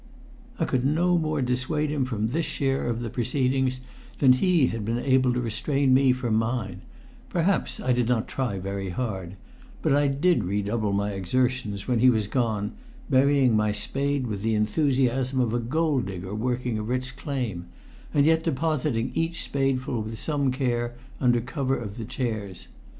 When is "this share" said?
2.29-2.87